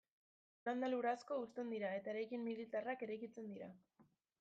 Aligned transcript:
Landa 0.69 0.89
lur 0.93 1.07
asko 1.11 1.39
husten 1.43 1.71
dira 1.75 1.95
eta 2.01 2.13
eraikin 2.17 2.45
militarrak 2.49 3.09
eraikitzen 3.11 3.57
dira. 3.57 3.75